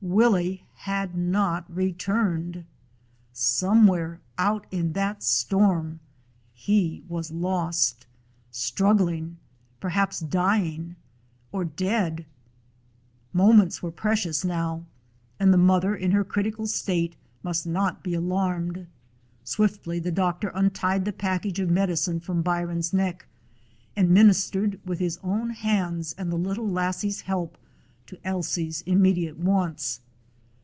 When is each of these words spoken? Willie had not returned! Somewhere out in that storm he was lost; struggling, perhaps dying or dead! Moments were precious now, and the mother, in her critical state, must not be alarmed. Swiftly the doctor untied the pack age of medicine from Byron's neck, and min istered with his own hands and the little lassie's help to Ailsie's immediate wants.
Willie 0.03 0.63
had 0.77 1.15
not 1.15 1.73
returned! 1.73 2.65
Somewhere 3.31 4.19
out 4.37 4.65
in 4.71 4.93
that 4.93 5.21
storm 5.21 5.99
he 6.53 7.03
was 7.07 7.29
lost; 7.31 8.07
struggling, 8.49 9.37
perhaps 9.79 10.19
dying 10.19 10.95
or 11.51 11.63
dead! 11.63 12.25
Moments 13.31 13.81
were 13.83 13.91
precious 13.91 14.43
now, 14.43 14.83
and 15.39 15.53
the 15.53 15.57
mother, 15.57 15.95
in 15.95 16.11
her 16.11 16.25
critical 16.25 16.65
state, 16.65 17.15
must 17.43 17.67
not 17.67 18.03
be 18.03 18.15
alarmed. 18.15 18.87
Swiftly 19.43 19.99
the 19.99 20.11
doctor 20.11 20.51
untied 20.55 21.05
the 21.05 21.13
pack 21.13 21.45
age 21.45 21.59
of 21.59 21.69
medicine 21.69 22.19
from 22.19 22.41
Byron's 22.41 22.91
neck, 22.91 23.27
and 23.95 24.09
min 24.09 24.29
istered 24.29 24.79
with 24.83 24.97
his 24.99 25.19
own 25.23 25.51
hands 25.51 26.13
and 26.17 26.31
the 26.31 26.37
little 26.39 26.67
lassie's 26.67 27.21
help 27.21 27.57
to 28.07 28.17
Ailsie's 28.27 28.81
immediate 28.81 29.37
wants. 29.37 30.01